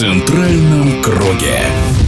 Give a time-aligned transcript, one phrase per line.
[0.00, 1.99] центральном круге.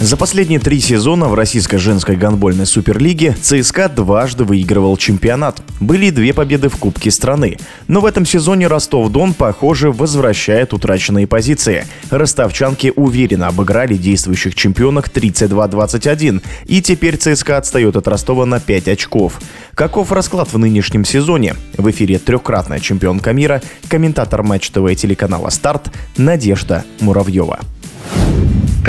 [0.00, 5.60] За последние три сезона в российской женской гандбольной суперлиге ЦСКА дважды выигрывал чемпионат.
[5.80, 7.58] Были две победы в Кубке страны.
[7.88, 11.84] Но в этом сезоне Ростов-Дон, похоже, возвращает утраченные позиции.
[12.10, 16.44] Ростовчанки уверенно обыграли действующих чемпионок 32-21.
[16.66, 19.40] И теперь ЦСКА отстает от Ростова на 5 очков.
[19.74, 21.56] Каков расклад в нынешнем сезоне?
[21.76, 27.58] В эфире трехкратная чемпионка мира, комментатор Матч ТВ телеканала «Старт» Надежда Муравьева.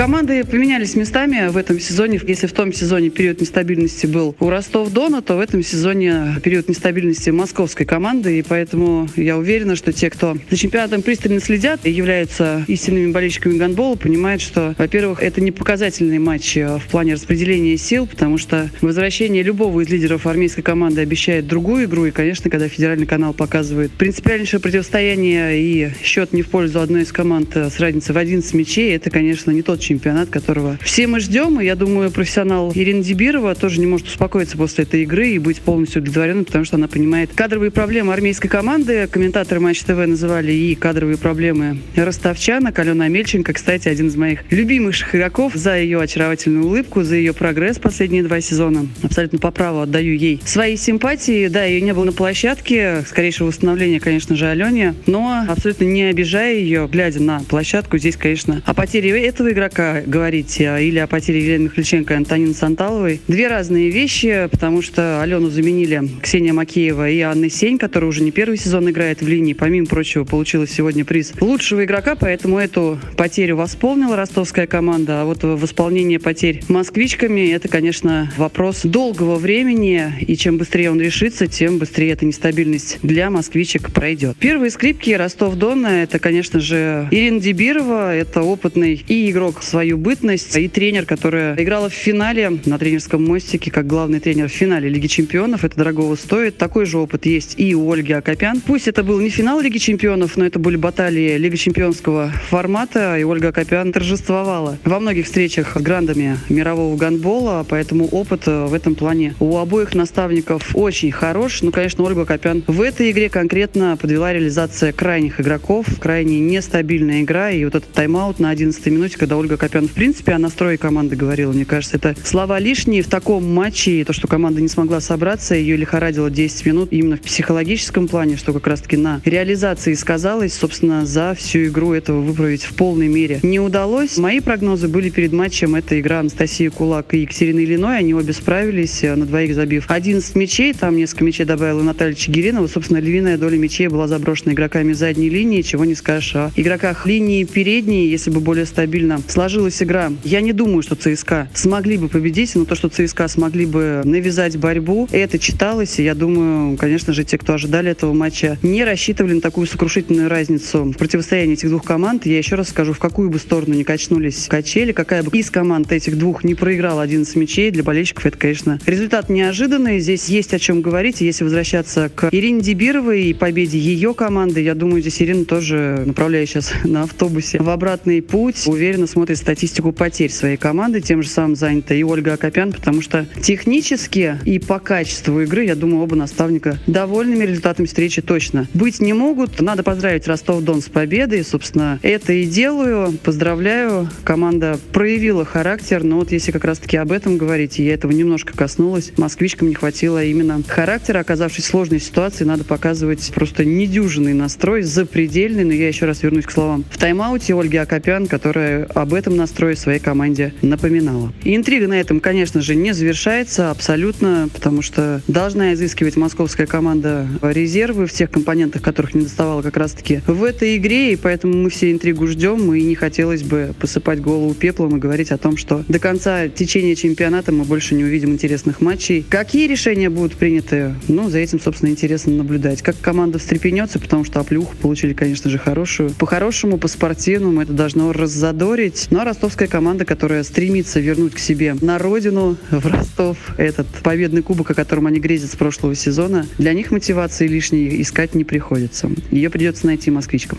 [0.00, 2.18] Команды поменялись местами в этом сезоне.
[2.26, 7.28] Если в том сезоне период нестабильности был у Ростов-Дона, то в этом сезоне период нестабильности
[7.28, 8.38] московской команды.
[8.38, 13.58] И поэтому я уверена, что те, кто за чемпионатом пристально следят и являются истинными болельщиками
[13.58, 18.70] гандбола, понимают, что, во-первых, это не показательный матч э, в плане распределения сил, потому что
[18.80, 22.06] возвращение любого из лидеров армейской команды обещает другую игру.
[22.06, 27.12] И, конечно, когда федеральный канал показывает принципиальнейшее противостояние и счет не в пользу одной из
[27.12, 31.60] команд с разницей в 11 мячей, это, конечно, не тот чемпионат, которого все мы ждем.
[31.60, 35.60] И я думаю, профессионал Ирина Дебирова тоже не может успокоиться после этой игры и быть
[35.60, 39.08] полностью удовлетворенной, потому что она понимает кадровые проблемы армейской команды.
[39.10, 42.78] Комментаторы Матч ТВ называли и кадровые проблемы ростовчанок.
[42.78, 47.78] Алена Амельченко, кстати, один из моих любимых игроков за ее очаровательную улыбку, за ее прогресс
[47.78, 48.86] последние два сезона.
[49.02, 51.48] Абсолютно по праву отдаю ей свои симпатии.
[51.48, 53.02] Да, ее не было на площадке.
[53.08, 54.94] Скорейшего восстановления, конечно же, Алене.
[55.06, 60.00] Но абсолютно не обижая ее, глядя на площадку, здесь, конечно, о потере этого игрока пока
[60.00, 63.20] говорить или о потере Елены Михальченко и Антонины Санталовой.
[63.28, 68.32] Две разные вещи, потому что Алену заменили Ксения Макеева и Анны Сень, которая уже не
[68.32, 69.52] первый сезон играет в линии.
[69.52, 75.22] Помимо прочего, получила сегодня приз лучшего игрока, поэтому эту потерю восполнила ростовская команда.
[75.22, 80.12] А вот восполнение потерь москвичками, это, конечно, вопрос долгого времени.
[80.20, 84.36] И чем быстрее он решится, тем быстрее эта нестабильность для москвичек пройдет.
[84.38, 90.56] Первые скрипки Ростов-Дона, это, конечно же, Ирина Дебирова, это опытный и игрок свою бытность.
[90.56, 95.06] И тренер, которая играла в финале на тренерском мостике, как главный тренер в финале Лиги
[95.06, 95.64] Чемпионов.
[95.64, 96.56] Это дорогого стоит.
[96.56, 98.60] Такой же опыт есть и у Ольги Акопян.
[98.60, 103.24] Пусть это был не финал Лиги Чемпионов, но это были баталии Лиги Чемпионского формата, и
[103.24, 108.94] Ольга Акопян торжествовала во многих встречах с грандами мирового гандбола, поэтому опыт э, в этом
[108.94, 111.62] плане у обоих наставников очень хорош.
[111.62, 117.50] Ну, конечно, Ольга Акопян в этой игре конкретно подвела реализация крайних игроков, крайне нестабильная игра,
[117.50, 121.16] и вот этот тайм-аут на 11 минуте, когда Ольга Копян, в принципе, о настрое команды
[121.16, 121.52] говорила.
[121.52, 124.00] Мне кажется, это слова лишние в таком матче.
[124.00, 128.36] И то, что команда не смогла собраться, ее лихорадило 10 минут именно в психологическом плане,
[128.36, 130.54] что как раз-таки на реализации сказалось.
[130.54, 134.16] Собственно, за всю игру этого выправить в полной мере не удалось.
[134.16, 135.74] Мои прогнозы были перед матчем.
[135.74, 137.98] Это игра Анастасии Кулак и Екатерины Ильиной.
[137.98, 140.72] Они обе справились, э, на двоих забив 11 мячей.
[140.72, 142.66] Там несколько мячей добавила Наталья Чигиринова.
[142.66, 145.62] Собственно, львиная доля мячей была заброшена игроками задней линии.
[145.62, 150.12] Чего не скажешь о игроках линии передней, если бы более стабильно сложилась игра.
[150.22, 154.58] Я не думаю, что ЦСКА смогли бы победить, но то, что ЦСКА смогли бы навязать
[154.58, 155.98] борьбу, это читалось.
[155.98, 160.28] И я думаю, конечно же, те, кто ожидали этого матча, не рассчитывали на такую сокрушительную
[160.28, 162.26] разницу в противостоянии этих двух команд.
[162.26, 165.90] Я еще раз скажу, в какую бы сторону не качнулись качели, какая бы из команд
[165.90, 170.00] этих двух не проиграла 11 мячей, для болельщиков это, конечно, результат неожиданный.
[170.00, 171.22] Здесь есть о чем говорить.
[171.22, 176.44] Если возвращаться к Ирине Дебировой и победе ее команды, я думаю, здесь Ирина тоже, направляя
[176.44, 181.00] сейчас на автобусе в обратный путь, уверенно смотрит статистику потерь своей команды.
[181.00, 185.74] Тем же самым занята и Ольга Акопян, потому что технически и по качеству игры, я
[185.74, 189.60] думаю, оба наставника довольными результатами встречи точно быть не могут.
[189.60, 191.44] Надо поздравить Ростов-Дон с победой.
[191.44, 193.12] Собственно, это и делаю.
[193.22, 194.08] Поздравляю.
[194.24, 196.02] Команда проявила характер.
[196.02, 200.24] Но вот если как раз-таки об этом говорить, я этого немножко коснулась, москвичкам не хватило
[200.24, 201.20] именно характера.
[201.20, 205.64] Оказавшись в сложной ситуации, надо показывать просто недюжинный настрой, запредельный.
[205.64, 206.84] Но я еще раз вернусь к словам.
[206.90, 211.32] В тайм-ауте Ольги Акопян, которая об этом настрое своей команде напоминала.
[211.44, 217.26] И интрига на этом, конечно же, не завершается абсолютно, потому что должна изыскивать московская команда
[217.42, 221.70] резервы в тех компонентах, которых не доставала как раз-таки в этой игре, и поэтому мы
[221.70, 225.84] все интригу ждем, и не хотелось бы посыпать голову пеплом и говорить о том, что
[225.88, 229.24] до конца течения чемпионата мы больше не увидим интересных матчей.
[229.28, 230.94] Какие решения будут приняты?
[231.08, 232.82] Ну, за этим, собственно, интересно наблюдать.
[232.82, 236.10] Как команда встрепенется, потому что оплюху получили, конечно же, хорошую.
[236.10, 239.08] По-хорошему, по-спортивному это должно раззадорить.
[239.10, 244.42] Ну, а ростовская команда, которая стремится вернуть к себе на родину, в Ростов, этот победный
[244.42, 249.10] кубок, о котором они грезят с прошлого сезона, для них мотивации лишней искать не приходится.
[249.32, 250.58] Ее придется найти москвичкам.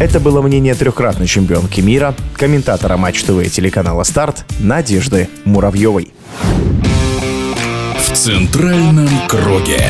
[0.00, 6.12] Это было мнение трехкратной чемпионки мира, комментатора Матч ТВ телеканала «Старт» Надежды Муравьевой.
[7.96, 9.80] В центральном круге.